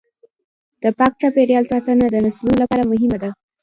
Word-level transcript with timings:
د 0.83 0.83
پاک 0.97 1.11
چاپیریال 1.21 1.63
ساتنه 1.71 2.05
د 2.09 2.15
نسلونو 2.25 2.59
لپاره 2.63 2.89
مهمه 2.91 3.17
ده. 3.23 3.29